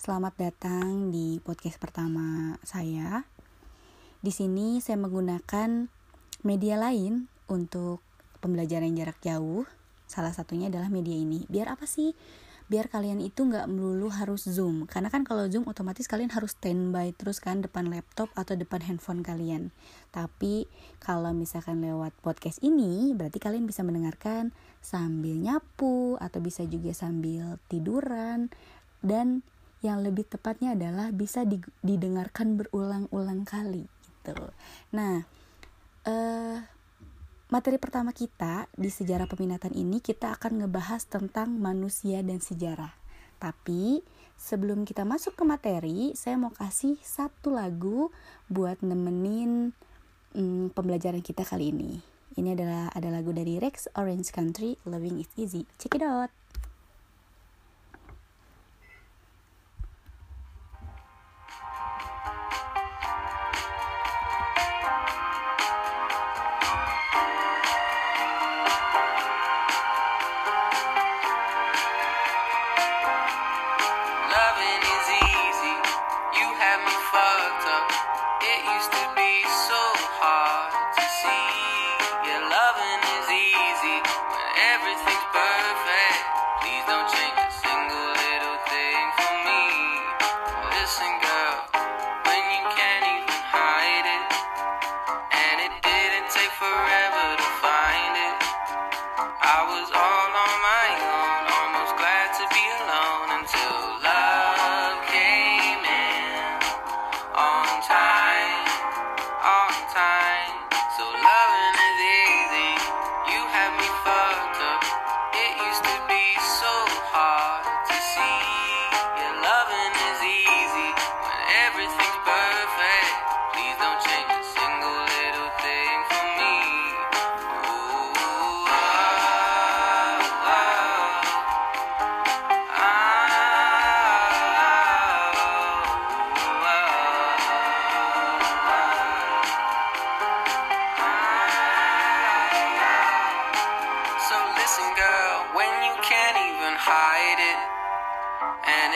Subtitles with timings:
[0.00, 3.28] Selamat datang di podcast pertama saya.
[4.24, 5.92] Di sini saya menggunakan
[6.40, 8.00] media lain untuk
[8.40, 9.68] pembelajaran jarak jauh.
[10.08, 11.44] Salah satunya adalah media ini.
[11.52, 12.16] Biar apa sih?
[12.72, 14.88] Biar kalian itu nggak melulu harus zoom.
[14.88, 19.20] Karena kan kalau zoom otomatis kalian harus standby terus kan depan laptop atau depan handphone
[19.20, 19.68] kalian.
[20.16, 20.64] Tapi
[21.04, 27.60] kalau misalkan lewat podcast ini, berarti kalian bisa mendengarkan sambil nyapu atau bisa juga sambil
[27.68, 28.48] tiduran
[29.04, 29.44] dan
[29.80, 31.44] yang lebih tepatnya adalah bisa
[31.80, 34.36] didengarkan berulang-ulang kali gitu.
[34.92, 35.24] Nah,
[36.04, 36.56] eh,
[37.48, 42.92] materi pertama kita di sejarah peminatan ini kita akan ngebahas tentang manusia dan sejarah.
[43.40, 44.04] Tapi
[44.36, 48.12] sebelum kita masuk ke materi, saya mau kasih satu lagu
[48.52, 49.72] buat nemenin
[50.36, 51.92] hmm, pembelajaran kita kali ini.
[52.36, 55.66] Ini adalah ada lagu dari Rex Orange Country, Loving is Easy.
[55.80, 56.39] Check it out.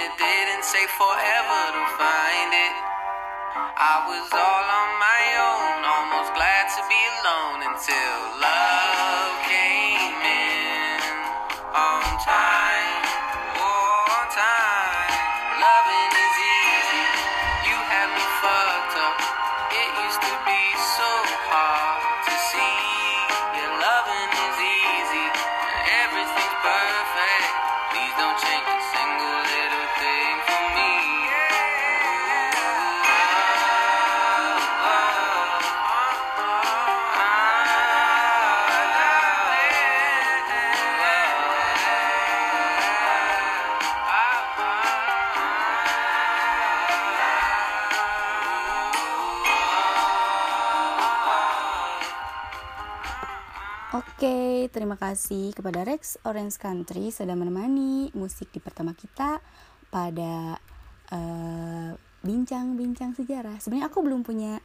[0.04, 2.76] it didn't take forever to find it.
[3.56, 8.43] I was all on my own, almost glad to be alone until.
[54.64, 59.44] Terima kasih kepada Rex Orange Country sudah menemani musik di pertama kita
[59.92, 60.56] pada
[61.12, 61.92] eh,
[62.24, 63.56] bincang-bincang uh, sejarah.
[63.60, 64.64] Sebenarnya aku belum punya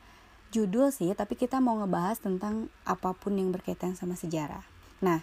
[0.56, 4.64] judul sih, tapi kita mau ngebahas tentang apa pun yang berkaitan sama sejarah.
[5.04, 5.20] Nah,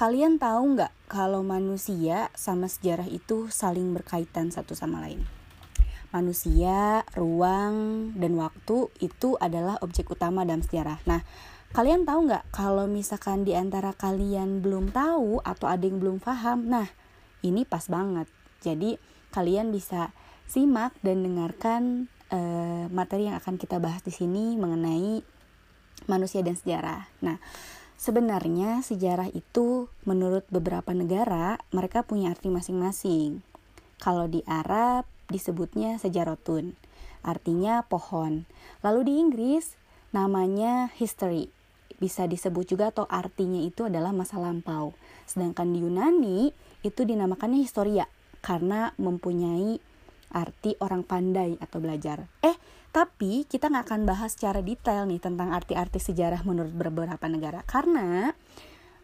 [0.00, 5.20] kalian tahu nggak kalau manusia sama sejarah itu saling berkaitan satu sama lain?
[6.08, 11.04] Manusia, ruang, dan waktu itu adalah objek utama dalam sejarah.
[11.04, 11.20] Nah,
[11.68, 16.64] Kalian tahu nggak kalau misalkan di antara kalian belum tahu atau ada yang belum paham,
[16.64, 16.88] nah
[17.44, 18.24] ini pas banget.
[18.64, 18.96] Jadi
[19.30, 20.16] kalian bisa
[20.48, 25.20] simak dan dengarkan uh, materi yang akan kita bahas di sini mengenai
[26.08, 27.04] manusia dan sejarah.
[27.20, 27.36] Nah,
[28.00, 33.44] sebenarnya sejarah itu menurut beberapa negara mereka punya arti masing-masing.
[34.00, 36.80] Kalau di Arab disebutnya sejarotun,
[37.20, 38.48] artinya pohon.
[38.80, 39.76] Lalu di Inggris
[40.16, 41.57] namanya history
[41.98, 44.94] bisa disebut juga atau artinya itu adalah masa lampau.
[45.26, 46.50] Sedangkan di Yunani
[46.86, 48.06] itu dinamakannya historia
[48.40, 49.82] karena mempunyai
[50.32, 52.30] arti orang pandai atau belajar.
[52.44, 52.56] Eh,
[52.94, 58.32] tapi kita nggak akan bahas secara detail nih tentang arti-arti sejarah menurut beberapa negara karena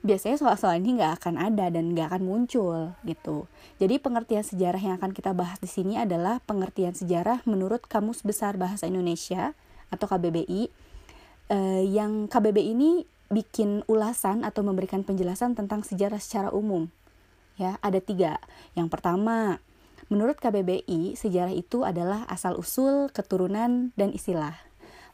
[0.04, 3.48] biasanya soal-soal ini nggak akan ada dan nggak akan muncul gitu.
[3.80, 8.60] Jadi pengertian sejarah yang akan kita bahas di sini adalah pengertian sejarah menurut Kamus Besar
[8.60, 9.56] Bahasa Indonesia
[9.88, 10.68] atau KBBI
[11.50, 16.92] uh, yang KBB ini bikin ulasan atau memberikan penjelasan tentang sejarah secara umum.
[17.58, 18.42] Ya, ada tiga.
[18.74, 19.62] Yang pertama,
[20.12, 24.52] Menurut KBBI, sejarah itu adalah asal-usul, keturunan, dan istilah.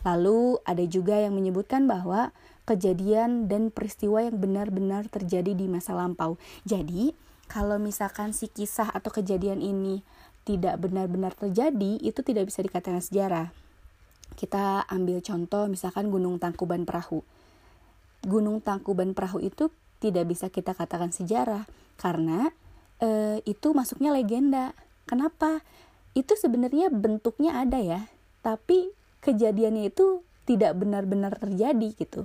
[0.02, 2.34] Lalu ada juga yang menyebutkan bahwa
[2.66, 6.42] kejadian dan peristiwa yang benar-benar terjadi di masa lampau.
[6.66, 7.14] Jadi,
[7.46, 10.02] kalau misalkan si kisah atau kejadian ini
[10.42, 13.54] tidak benar-benar terjadi, itu tidak bisa dikatakan sejarah.
[14.40, 17.20] Kita ambil contoh misalkan Gunung Tangkuban Perahu.
[18.24, 19.68] Gunung Tangkuban Perahu itu
[20.00, 21.68] tidak bisa kita katakan sejarah
[22.00, 22.48] karena
[23.04, 24.72] e, itu masuknya legenda.
[25.04, 25.60] Kenapa?
[26.16, 28.08] Itu sebenarnya bentuknya ada ya,
[28.40, 32.24] tapi kejadiannya itu tidak benar-benar terjadi gitu.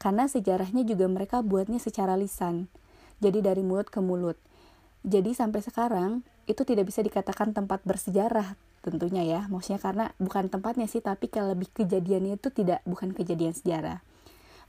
[0.00, 2.72] Karena sejarahnya juga mereka buatnya secara lisan.
[3.20, 4.40] Jadi dari mulut ke mulut.
[5.04, 9.40] Jadi sampai sekarang itu tidak bisa dikatakan tempat bersejarah tentunya ya.
[9.48, 14.04] Maksudnya karena bukan tempatnya sih tapi kalau lebih kejadiannya itu tidak bukan kejadian sejarah.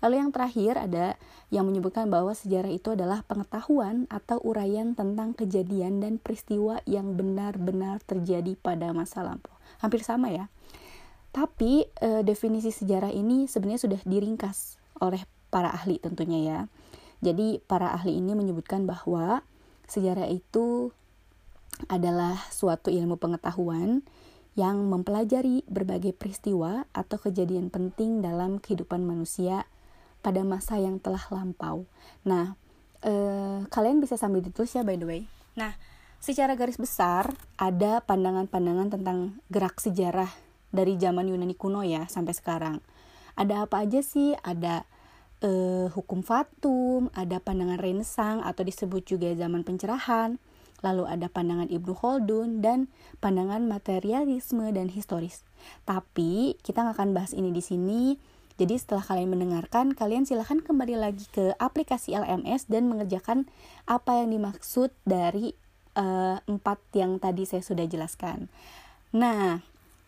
[0.04, 1.16] Lalu yang terakhir ada
[1.52, 8.04] yang menyebutkan bahwa sejarah itu adalah pengetahuan atau uraian tentang kejadian dan peristiwa yang benar-benar
[8.04, 9.56] terjadi pada masa lampau.
[9.80, 10.52] Hampir sama ya.
[11.32, 16.60] Tapi e, definisi sejarah ini sebenarnya sudah diringkas oleh para ahli tentunya ya.
[17.24, 19.44] Jadi para ahli ini menyebutkan bahwa
[19.88, 20.92] sejarah itu
[21.88, 24.02] adalah suatu ilmu pengetahuan
[24.56, 29.68] yang mempelajari berbagai peristiwa atau kejadian penting dalam kehidupan manusia
[30.24, 31.84] pada masa yang telah lampau.
[32.24, 32.56] Nah,
[33.04, 35.22] eh, kalian bisa sambil ditulis ya by the way.
[35.60, 35.76] Nah,
[36.24, 40.32] secara garis besar ada pandangan-pandangan tentang gerak sejarah
[40.72, 42.80] dari zaman Yunani kuno ya sampai sekarang.
[43.36, 44.32] Ada apa aja sih?
[44.40, 44.88] Ada
[45.44, 50.40] eh, hukum fatum, ada pandangan renesang atau disebut juga zaman pencerahan
[50.86, 52.86] lalu ada pandangan Ibnu Khaldun dan
[53.18, 55.42] pandangan materialisme dan historis.
[55.90, 58.02] Tapi kita nggak akan bahas ini di sini.
[58.56, 63.50] Jadi setelah kalian mendengarkan, kalian silahkan kembali lagi ke aplikasi LMS dan mengerjakan
[63.84, 65.52] apa yang dimaksud dari
[66.00, 68.48] uh, empat yang tadi saya sudah jelaskan.
[69.12, 69.60] Nah,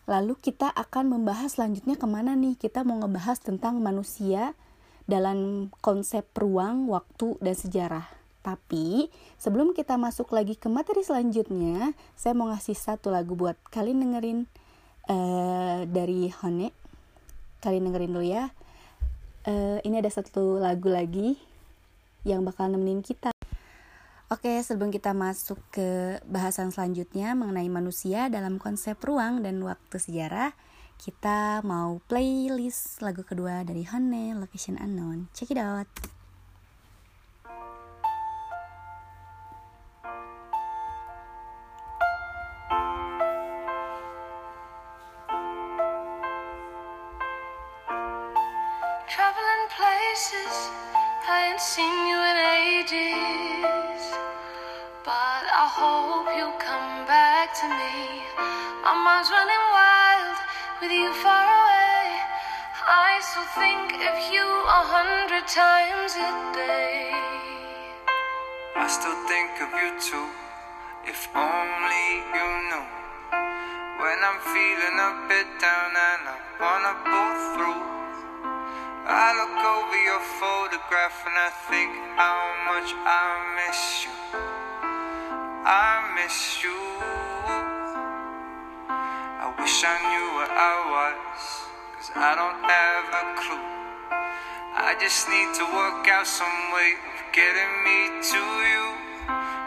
[0.08, 2.56] lalu kita akan membahas selanjutnya ke mana nih?
[2.56, 4.56] Kita mau ngebahas tentang manusia
[5.04, 8.17] dalam konsep ruang, waktu, dan sejarah.
[8.42, 14.00] Tapi sebelum kita masuk lagi ke materi selanjutnya, saya mau ngasih satu lagu buat kalian
[14.02, 14.38] dengerin
[15.10, 16.70] uh, dari Hone.
[17.58, 18.50] Kalian dengerin dulu ya.
[19.48, 21.38] Uh, ini ada satu lagu lagi
[22.22, 23.32] yang bakal nemenin kita.
[24.28, 30.52] Oke, sebelum kita masuk ke bahasan selanjutnya mengenai manusia dalam konsep ruang dan waktu sejarah,
[31.00, 35.32] kita mau playlist lagu kedua dari Hone, Location Unknown.
[35.32, 36.17] Check it out.
[50.28, 50.70] faces.
[51.28, 54.02] I ain't seen you in ages.
[55.04, 58.24] But I hope you'll come back to me.
[58.84, 60.38] My mind's running wild
[60.80, 62.20] with you far away.
[62.88, 67.12] I still think of you a hundred times a day.
[68.76, 70.28] I still think of you too,
[71.04, 72.86] if only you knew.
[74.00, 77.97] When I'm feeling a bit down and I wanna pull through.
[79.08, 84.12] I look over your photograph and I think how much I miss you.
[85.64, 86.76] I miss you.
[88.84, 91.40] I wish I knew where I was,
[91.96, 93.68] cause I don't have a clue.
[94.76, 98.86] I just need to work out some way of getting me to you.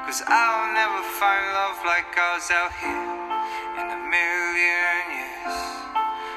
[0.05, 3.09] Cause I'll never find love like ours out here
[3.81, 5.57] in a million years.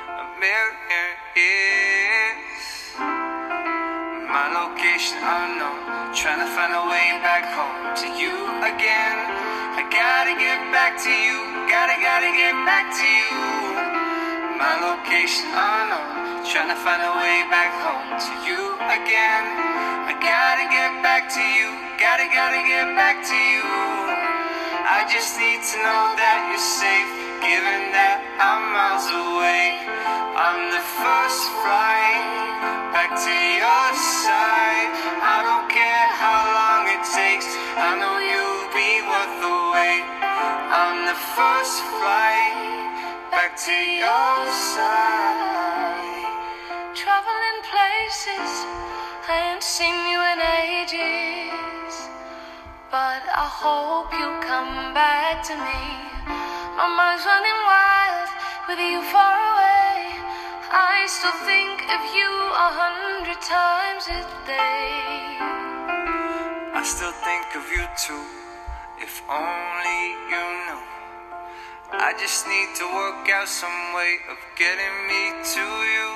[0.08, 1.83] A million years.
[4.94, 8.30] Location unknown, trying to find a way back home to you
[8.62, 9.18] again.
[9.74, 13.34] I gotta get back to you, gotta, gotta get back to you.
[14.54, 16.46] My location unknown.
[16.46, 19.44] Trying to find a way back home to you again.
[20.06, 23.66] I gotta get back to you, gotta, gotta get back to you.
[23.66, 27.10] I just need to know that you're safe,
[27.42, 29.74] given that I'm miles away.
[30.38, 32.53] I'm the first flight
[32.94, 33.88] back to your
[34.22, 34.90] side.
[35.18, 40.06] I don't care how long it takes, I know you'll be worth the wait.
[40.70, 42.54] I'm the first flight
[43.34, 45.74] back to your side
[46.94, 48.50] traveling places.
[49.26, 51.94] I ain't seen you in ages.
[52.94, 55.82] But I hope you'll come back to me.
[56.78, 58.30] My mind's running wild
[58.68, 59.73] with you far away.
[60.74, 65.38] I still think of you a hundred times a day.
[66.74, 68.26] I still think of you too,
[68.98, 70.02] if only
[70.34, 70.82] you knew.
[71.94, 75.62] I just need to work out some way of getting me to
[75.94, 76.10] you.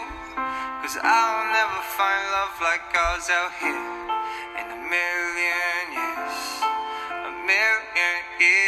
[0.83, 3.87] Cause I'll never find love like ours out here
[4.59, 6.39] in a million years.
[7.15, 8.68] A million years.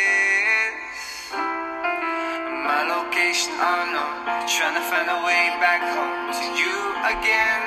[3.41, 6.77] Location unknown, trying to find a way back home to you
[7.09, 7.63] again.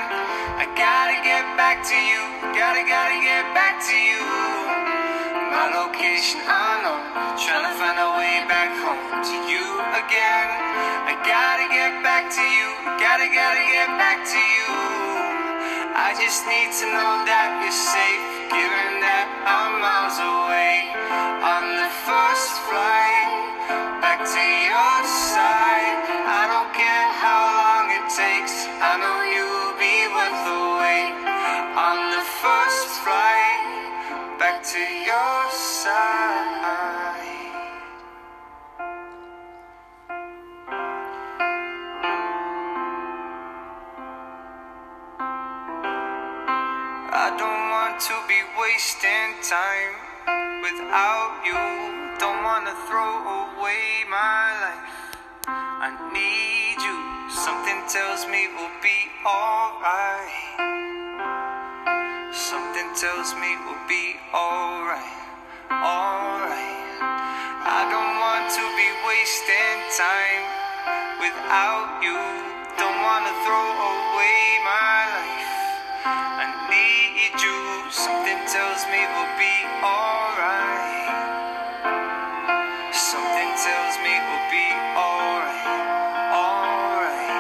[0.62, 2.22] I gotta get back to you,
[2.54, 4.22] gotta, gotta get back to you.
[5.50, 7.02] My location unknown,
[7.42, 9.66] trying to find a way back home to you
[9.98, 10.48] again.
[11.10, 12.70] I gotta get back to you,
[13.02, 14.70] gotta, gotta get back to you.
[15.98, 20.92] I just need to know that you're safe, given that I'm miles away
[21.44, 25.00] on the first flight back to your
[25.32, 26.04] side.
[26.28, 29.23] I don't care how long it takes, I know
[48.00, 49.94] to be wasting time
[50.66, 51.54] without you.
[52.18, 55.14] Don't wanna throw away my life.
[55.46, 56.98] I need you.
[57.30, 60.34] Something tells me we'll be alright.
[62.34, 65.22] Something tells me we'll be alright.
[65.70, 66.98] Alright.
[66.98, 70.46] I don't want to be wasting time
[71.22, 72.18] without you.
[72.74, 74.53] Don't wanna throw away
[78.84, 81.08] tells me we'll be alright.
[82.92, 84.68] Something tells me we'll be
[85.00, 85.80] alright.
[86.36, 87.32] Alright.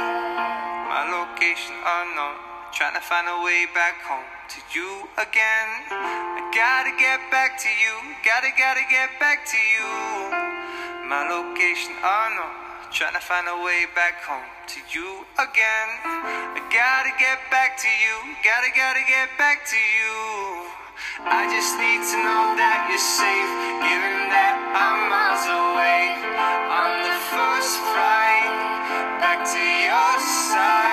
[0.87, 2.39] My location unknown.
[2.71, 4.23] Trying to find a way back home
[4.55, 5.69] to you again.
[5.91, 7.95] I gotta get back to you.
[8.23, 9.89] Gotta, gotta get back to you.
[11.11, 12.55] My location unknown.
[12.91, 15.89] Trying to find a way back home to you again.
[16.55, 18.15] I gotta get back to you.
[18.45, 20.62] Gotta, gotta get back to you.
[21.25, 23.51] I just need to know that you're safe,
[23.83, 26.19] given that I'm miles away
[26.67, 28.51] on the first flight
[29.19, 30.15] back to your
[30.51, 30.92] side.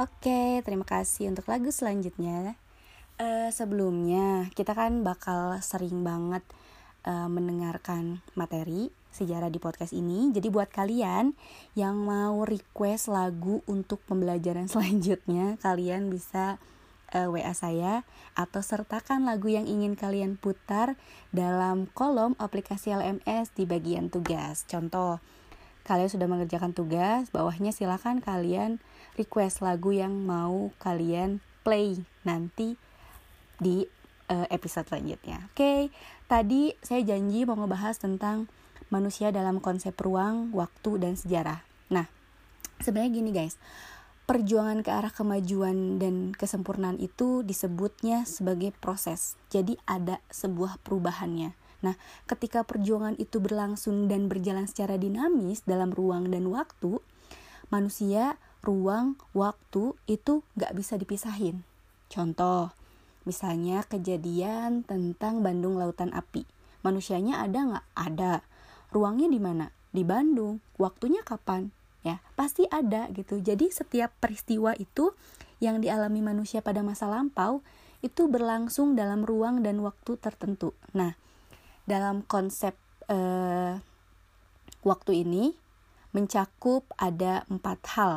[0.00, 2.56] Oke, terima kasih untuk lagu selanjutnya.
[3.20, 6.40] Eh, sebelumnya kita kan bakal sering banget
[7.04, 10.32] eh, mendengarkan materi sejarah di podcast ini.
[10.32, 11.36] Jadi buat kalian
[11.76, 16.56] yang mau request lagu untuk pembelajaran selanjutnya, kalian bisa
[17.12, 18.00] eh, WA saya
[18.32, 20.96] atau sertakan lagu yang ingin kalian putar
[21.28, 24.64] dalam kolom aplikasi LMS di bagian tugas.
[24.64, 25.20] Contoh,
[25.84, 28.78] kalian sudah mengerjakan tugas, bawahnya silakan kalian
[29.16, 32.76] request lagu yang mau kalian play nanti
[33.60, 33.84] di
[34.32, 35.50] uh, episode selanjutnya.
[35.52, 35.80] Oke, okay.
[36.30, 38.48] tadi saya janji mau ngebahas tentang
[38.88, 41.62] manusia dalam konsep ruang, waktu, dan sejarah.
[41.92, 42.08] Nah,
[42.82, 43.60] sebenarnya gini guys,
[44.30, 49.34] perjuangan ke arah kemajuan dan kesempurnaan itu disebutnya sebagai proses.
[49.50, 51.59] Jadi ada sebuah perubahannya.
[51.80, 51.96] Nah,
[52.28, 57.00] ketika perjuangan itu berlangsung dan berjalan secara dinamis dalam ruang dan waktu,
[57.72, 61.64] manusia, ruang, waktu itu gak bisa dipisahin.
[62.12, 62.74] Contoh,
[63.24, 66.44] misalnya kejadian tentang Bandung Lautan Api.
[66.80, 67.86] Manusianya ada nggak?
[67.92, 68.34] Ada.
[68.90, 69.70] Ruangnya di mana?
[69.92, 70.58] Di Bandung.
[70.80, 71.70] Waktunya kapan?
[72.00, 73.38] Ya, pasti ada gitu.
[73.44, 75.12] Jadi setiap peristiwa itu
[75.60, 77.60] yang dialami manusia pada masa lampau
[78.00, 80.72] itu berlangsung dalam ruang dan waktu tertentu.
[80.96, 81.12] Nah,
[81.90, 82.78] dalam konsep
[83.10, 83.74] eh,
[84.86, 85.58] waktu ini
[86.14, 88.12] mencakup ada empat hal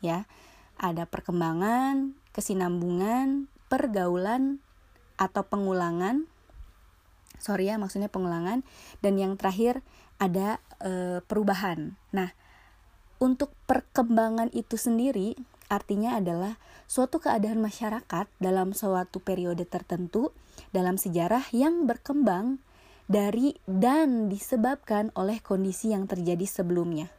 [0.00, 0.28] ya.
[0.74, 4.58] Ada perkembangan kesinambungan pergaulan
[5.14, 6.26] atau pengulangan.
[7.38, 8.66] Sorry ya maksudnya pengulangan.
[9.00, 9.86] Dan yang terakhir
[10.18, 11.94] ada e, perubahan.
[12.10, 12.34] Nah
[13.22, 15.38] untuk perkembangan itu sendiri
[15.70, 20.34] artinya adalah suatu keadaan masyarakat dalam suatu periode tertentu
[20.74, 22.60] dalam sejarah yang berkembang
[23.10, 27.12] dari dan disebabkan oleh kondisi yang terjadi sebelumnya.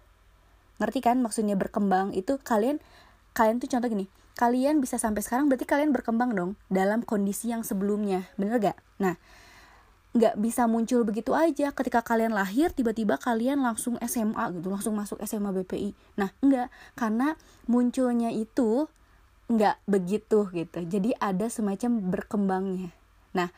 [0.82, 2.82] Ngerti kan maksudnya berkembang itu kalian
[3.36, 4.06] kalian tuh contoh gini,
[4.40, 8.78] kalian bisa sampai sekarang berarti kalian berkembang dong dalam kondisi yang sebelumnya bener gak?
[9.00, 9.16] Nah
[10.16, 15.20] nggak bisa muncul begitu aja ketika kalian lahir tiba-tiba kalian langsung SMA gitu langsung masuk
[15.28, 17.36] SMA BPI nah enggak karena
[17.68, 18.88] munculnya itu
[19.46, 20.80] nggak begitu gitu.
[20.86, 22.90] Jadi ada semacam berkembangnya.
[23.38, 23.54] Nah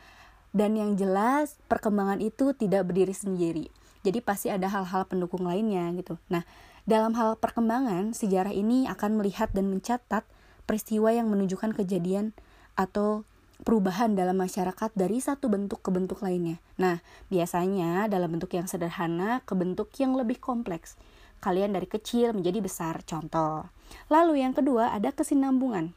[0.58, 3.70] dan yang jelas perkembangan itu tidak berdiri sendiri
[4.02, 6.42] jadi pasti ada hal-hal pendukung lainnya gitu nah
[6.88, 10.26] dalam hal perkembangan sejarah ini akan melihat dan mencatat
[10.66, 12.34] peristiwa yang menunjukkan kejadian
[12.74, 13.28] atau
[13.62, 16.62] perubahan dalam masyarakat dari satu bentuk ke bentuk lainnya.
[16.78, 20.94] Nah, biasanya dalam bentuk yang sederhana ke bentuk yang lebih kompleks.
[21.42, 23.66] Kalian dari kecil menjadi besar, contoh.
[24.10, 25.94] Lalu yang kedua ada kesinambungan.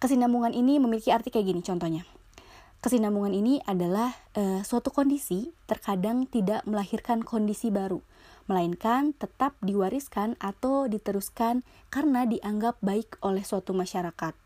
[0.00, 2.04] Kesinambungan ini memiliki arti kayak gini contohnya.
[2.84, 8.04] Kesinambungan ini adalah e, suatu kondisi terkadang tidak melahirkan kondisi baru,
[8.44, 14.36] melainkan tetap diwariskan atau diteruskan karena dianggap baik oleh suatu masyarakat.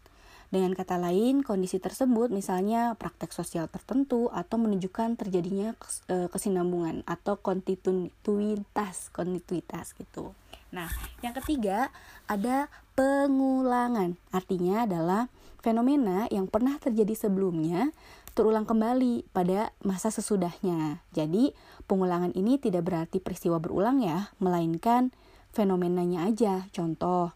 [0.55, 5.75] Dengan kata lain, kondisi tersebut misalnya praktek sosial tertentu atau menunjukkan terjadinya
[6.07, 10.31] e, kesinambungan atau kontinuitas, kontinuitas gitu.
[10.71, 10.87] Nah,
[11.27, 11.91] yang ketiga
[12.31, 14.15] ada pengulangan.
[14.31, 15.27] Artinya adalah
[15.59, 17.91] fenomena yang pernah terjadi sebelumnya
[18.39, 21.03] terulang kembali pada masa sesudahnya.
[21.11, 21.51] Jadi,
[21.91, 25.11] pengulangan ini tidak berarti peristiwa berulang ya, melainkan
[25.51, 26.71] fenomenanya aja.
[26.71, 27.35] Contoh,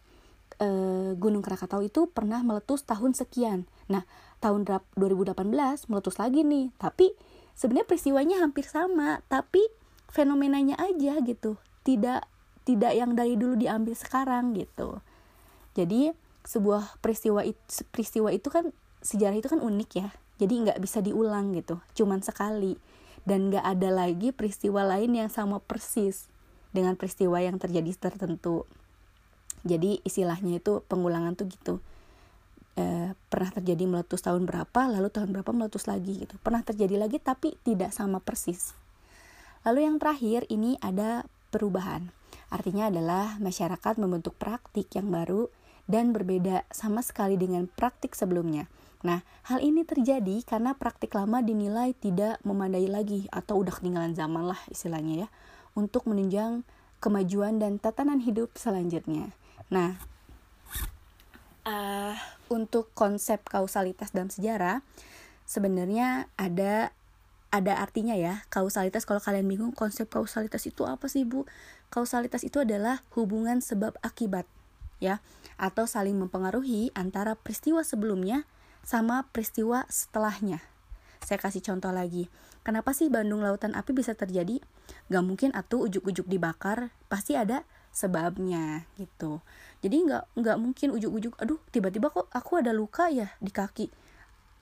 [0.62, 3.66] eh, Gunung Krakatau itu pernah meletus tahun sekian.
[3.90, 4.06] Nah,
[4.38, 4.62] tahun
[4.94, 6.70] 2018 meletus lagi nih.
[6.78, 7.10] Tapi
[7.58, 9.66] sebenarnya peristiwanya hampir sama, tapi
[10.06, 11.58] fenomenanya aja gitu.
[11.82, 12.30] Tidak
[12.62, 15.02] tidak yang dari dulu diambil sekarang gitu.
[15.74, 16.14] Jadi
[16.46, 17.42] sebuah peristiwa
[17.90, 18.70] peristiwa itu kan
[19.02, 20.14] sejarah itu kan unik ya.
[20.40, 22.76] Jadi nggak bisa diulang gitu, cuman sekali.
[23.22, 26.26] Dan nggak ada lagi peristiwa lain yang sama persis
[26.74, 28.66] dengan peristiwa yang terjadi tertentu.
[29.62, 31.74] Jadi istilahnya itu pengulangan tuh gitu.
[32.72, 36.34] E, pernah terjadi meletus tahun berapa lalu tahun berapa meletus lagi gitu.
[36.42, 38.74] Pernah terjadi lagi tapi tidak sama persis.
[39.62, 41.22] Lalu yang terakhir ini ada
[41.54, 42.10] perubahan.
[42.50, 45.46] Artinya adalah masyarakat membentuk praktik yang baru
[45.86, 48.66] dan berbeda sama sekali dengan praktik sebelumnya.
[49.02, 54.46] Nah, hal ini terjadi karena praktik lama dinilai tidak memadai lagi atau udah ketinggalan zaman
[54.46, 55.28] lah istilahnya ya
[55.74, 56.62] untuk menunjang
[57.02, 59.34] kemajuan dan tatanan hidup selanjutnya.
[59.74, 59.98] Nah,
[61.66, 62.14] uh,
[62.50, 64.86] untuk konsep kausalitas dalam sejarah
[65.46, 66.94] sebenarnya ada
[67.52, 71.44] ada artinya ya kausalitas kalau kalian bingung konsep kausalitas itu apa sih bu
[71.92, 74.48] kausalitas itu adalah hubungan sebab akibat
[75.02, 75.20] ya
[75.60, 78.48] atau saling mempengaruhi antara peristiwa sebelumnya
[78.82, 80.62] sama peristiwa setelahnya.
[81.22, 82.26] Saya kasih contoh lagi.
[82.62, 84.58] Kenapa sih Bandung Lautan Api bisa terjadi?
[85.10, 89.44] Gak mungkin atuh ujuk-ujuk dibakar pasti ada sebabnya gitu.
[89.84, 93.92] Jadi nggak nggak mungkin ujuk-ujuk aduh tiba-tiba kok aku ada luka ya di kaki.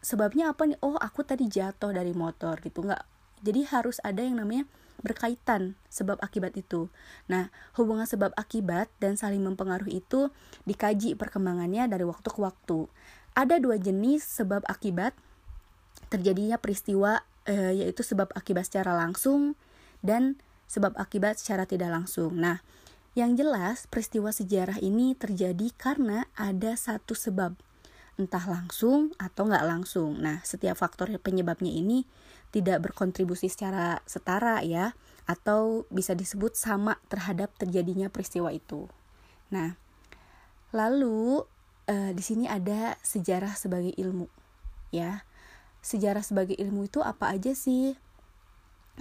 [0.00, 0.80] Sebabnya apa nih?
[0.82, 2.82] Oh aku tadi jatuh dari motor gitu.
[2.84, 3.04] Nggak.
[3.40, 4.68] Jadi harus ada yang namanya
[5.00, 6.92] berkaitan sebab akibat itu.
[7.24, 10.28] Nah, hubungan sebab akibat dan saling mempengaruhi itu
[10.68, 12.84] dikaji perkembangannya dari waktu ke waktu.
[13.40, 15.16] Ada dua jenis sebab akibat
[16.12, 19.56] terjadinya peristiwa e, yaitu sebab akibat secara langsung
[20.04, 20.36] dan
[20.68, 22.36] sebab akibat secara tidak langsung.
[22.36, 22.60] Nah,
[23.16, 27.56] yang jelas, peristiwa sejarah ini terjadi karena ada satu sebab,
[28.20, 30.20] entah langsung atau nggak langsung.
[30.20, 32.04] Nah, setiap faktor penyebabnya ini
[32.54, 34.92] tidak berkontribusi secara setara ya,
[35.26, 38.86] atau bisa disebut sama terhadap terjadinya peristiwa itu.
[39.50, 39.74] Nah,
[40.70, 41.48] lalu
[41.90, 44.30] eh, di sini ada sejarah sebagai ilmu,
[44.94, 45.26] ya.
[45.82, 47.98] Sejarah sebagai ilmu itu apa aja sih?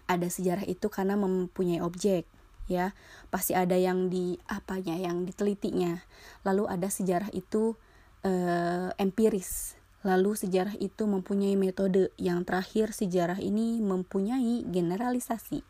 [0.09, 2.25] Ada sejarah itu karena mempunyai objek,
[2.65, 2.97] ya.
[3.29, 6.01] Pasti ada yang di apanya yang ditelitinya.
[6.41, 7.77] Lalu ada sejarah itu
[8.25, 9.77] eh, empiris.
[10.01, 12.09] Lalu sejarah itu mempunyai metode.
[12.17, 15.61] Yang terakhir sejarah ini mempunyai generalisasi.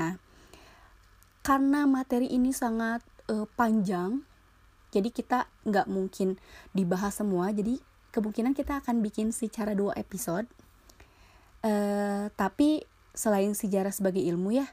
[0.00, 0.28] Nah
[1.48, 3.00] karena materi ini sangat
[3.32, 4.20] eh, panjang
[4.94, 6.40] jadi kita nggak mungkin
[6.72, 7.80] dibahas semua jadi
[8.12, 10.48] kemungkinan kita akan bikin secara dua episode
[11.64, 14.68] eh, tapi selain sejarah sebagai ilmu ya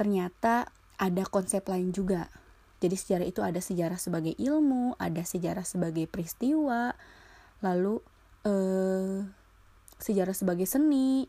[0.00, 2.28] ternyata ada konsep lain juga.
[2.80, 6.92] Jadi sejarah itu ada sejarah sebagai ilmu, ada sejarah sebagai peristiwa,
[7.64, 8.04] lalu
[8.44, 9.24] eh,
[9.96, 11.28] sejarah sebagai seni,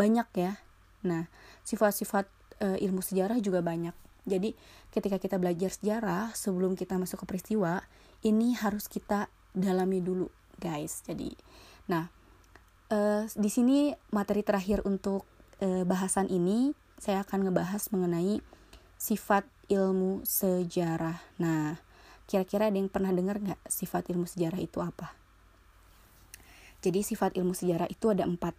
[0.00, 0.60] banyak ya.
[1.04, 1.28] Nah,
[1.64, 2.28] sifat-sifat
[2.64, 3.92] eh, ilmu sejarah juga banyak.
[4.26, 4.52] Jadi
[4.90, 7.80] ketika kita belajar sejarah sebelum kita masuk ke peristiwa,
[8.26, 10.26] ini harus kita dalami dulu,
[10.58, 11.06] guys.
[11.06, 11.32] Jadi,
[11.86, 12.10] nah
[12.90, 15.22] eh, di sini materi terakhir untuk
[15.62, 18.42] eh, bahasan ini saya akan ngebahas mengenai
[18.98, 21.22] sifat ilmu sejarah.
[21.38, 21.86] Nah,
[22.26, 25.14] kira-kira ada yang pernah dengar nggak sifat ilmu sejarah itu apa
[26.82, 28.52] jadi sifat ilmu sejarah itu ada empat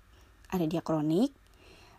[0.47, 1.35] ada diakronik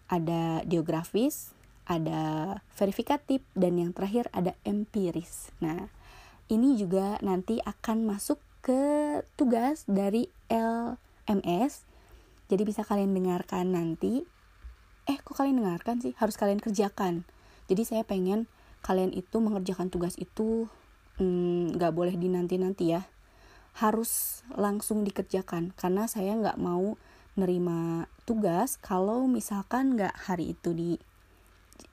[0.09, 1.53] ada geografis
[1.88, 5.51] ada verifikatif dan yang terakhir ada empiris.
[5.64, 5.88] Nah
[6.53, 8.81] ini juga nanti akan masuk ke
[9.40, 11.88] tugas dari LMS
[12.48, 14.24] jadi bisa kalian dengarkan nanti.
[15.05, 16.16] Eh kok kalian dengarkan sih?
[16.16, 17.29] Harus kalian kerjakan.
[17.68, 18.48] Jadi saya pengen
[18.81, 20.68] kalian itu mengerjakan tugas itu
[21.20, 23.05] hmm, nggak hmm, boleh dinanti-nanti ya.
[23.77, 26.96] Harus langsung dikerjakan karena saya nggak mau
[27.38, 30.90] nerima tugas kalau misalkan nggak hari itu di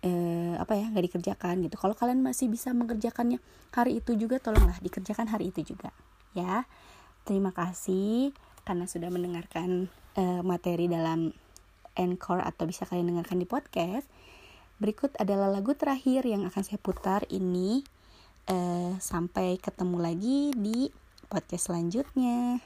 [0.03, 3.41] eh, apa ya nggak dikerjakan gitu kalau kalian masih bisa mengerjakannya
[3.73, 5.91] hari itu juga tolonglah dikerjakan hari itu juga
[6.37, 6.65] ya
[7.25, 8.31] terima kasih
[8.65, 11.33] karena sudah mendengarkan eh, materi dalam
[11.95, 14.05] Encore atau bisa kalian dengarkan di podcast.
[14.83, 17.87] Berikut adalah lagu terakhir yang akan saya putar ini.
[18.45, 20.93] Uh, sampai ketemu lagi di
[21.33, 22.61] podcast selanjutnya.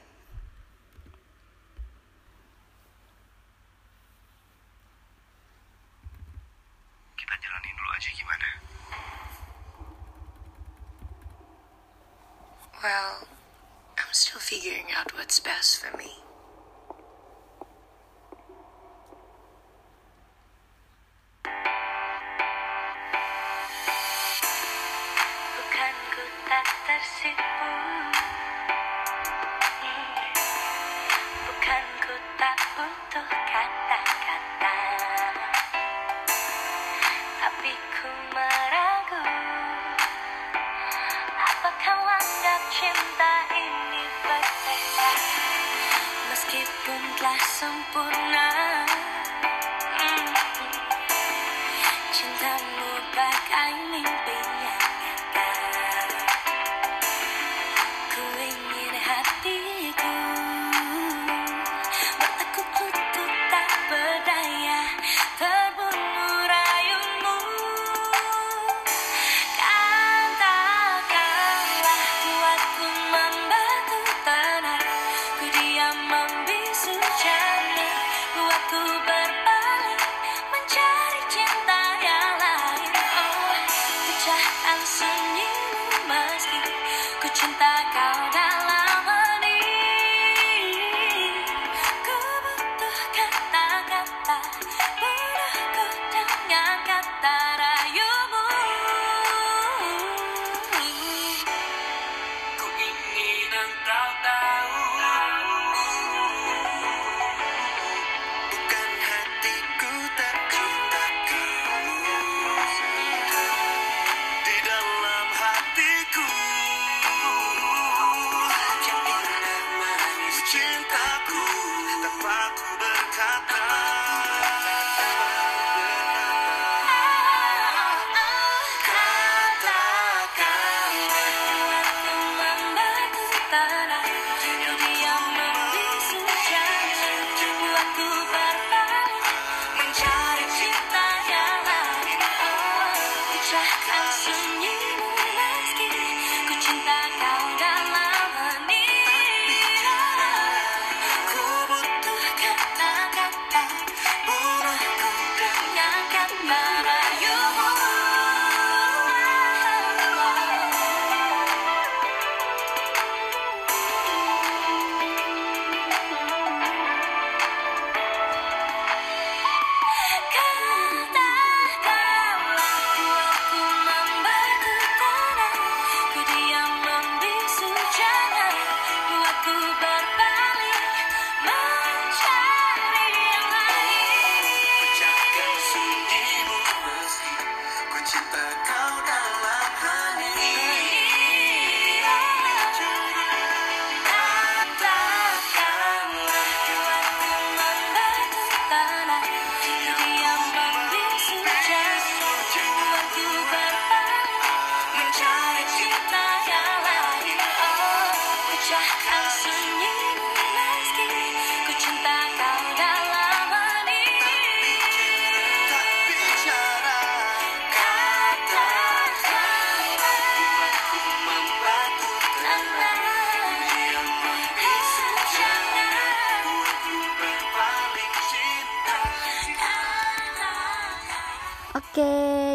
[12.82, 13.28] Well,
[13.98, 16.16] I'm still figuring out what's best for me.
[25.60, 26.68] Bukan ku tak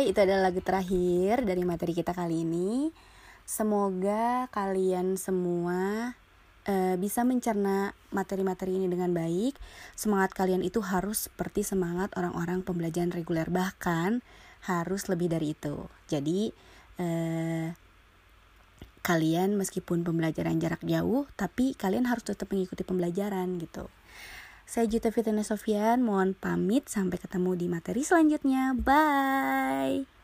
[0.06, 2.94] itu adalah lagu terakhir dari materi kita kali ini.
[3.46, 6.14] Semoga kalian semua
[6.66, 9.58] uh, bisa mencerna materi-materi ini dengan baik.
[9.94, 14.22] Semangat kalian itu harus seperti semangat orang-orang pembelajaran reguler, bahkan
[14.66, 15.86] harus lebih dari itu.
[16.10, 16.50] Jadi,
[17.02, 17.70] uh,
[19.06, 23.86] kalian meskipun pembelajaran jarak jauh, tapi kalian harus tetap mengikuti pembelajaran gitu.
[24.66, 28.74] Saya Juta Fitina Sofian, mohon pamit sampai ketemu di materi selanjutnya.
[28.74, 30.15] Bye.